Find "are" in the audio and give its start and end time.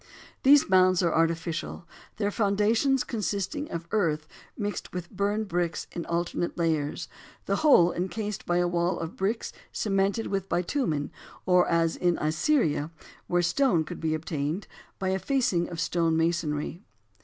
1.03-1.13